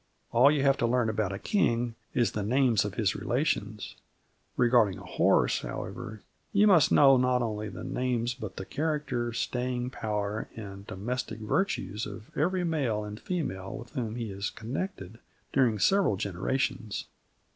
[0.31, 3.95] All you have to learn about a king is the names of his relations:
[4.57, 9.91] regarding a horse, however, you must know not only the names but the character, staying
[9.91, 15.19] power and domestic virtues of every male and female with whom he is connected
[15.53, 17.05] during several generations.